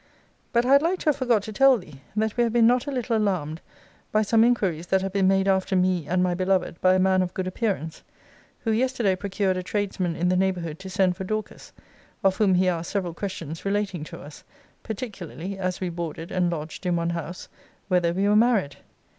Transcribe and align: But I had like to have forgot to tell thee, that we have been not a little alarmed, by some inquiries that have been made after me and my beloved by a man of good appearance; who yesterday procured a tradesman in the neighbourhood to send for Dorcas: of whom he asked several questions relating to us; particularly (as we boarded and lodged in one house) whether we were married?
But 0.51 0.65
I 0.65 0.69
had 0.73 0.81
like 0.81 0.97
to 1.01 1.09
have 1.09 1.17
forgot 1.17 1.43
to 1.43 1.53
tell 1.53 1.77
thee, 1.77 2.01
that 2.15 2.35
we 2.35 2.43
have 2.43 2.51
been 2.51 2.65
not 2.65 2.87
a 2.87 2.91
little 2.91 3.15
alarmed, 3.15 3.61
by 4.11 4.23
some 4.23 4.43
inquiries 4.43 4.87
that 4.87 5.03
have 5.03 5.13
been 5.13 5.27
made 5.27 5.47
after 5.47 5.75
me 5.75 6.07
and 6.07 6.23
my 6.23 6.33
beloved 6.33 6.81
by 6.81 6.95
a 6.95 6.99
man 6.99 7.21
of 7.21 7.35
good 7.35 7.45
appearance; 7.45 8.01
who 8.61 8.71
yesterday 8.71 9.15
procured 9.15 9.57
a 9.57 9.61
tradesman 9.61 10.15
in 10.15 10.27
the 10.29 10.35
neighbourhood 10.35 10.79
to 10.79 10.89
send 10.89 11.15
for 11.15 11.23
Dorcas: 11.23 11.71
of 12.23 12.37
whom 12.37 12.55
he 12.55 12.67
asked 12.67 12.89
several 12.89 13.13
questions 13.13 13.63
relating 13.63 14.03
to 14.05 14.19
us; 14.19 14.43
particularly 14.81 15.59
(as 15.59 15.79
we 15.79 15.89
boarded 15.89 16.31
and 16.31 16.49
lodged 16.49 16.87
in 16.87 16.95
one 16.95 17.11
house) 17.11 17.47
whether 17.87 18.11
we 18.11 18.27
were 18.27 18.35
married? 18.35 18.77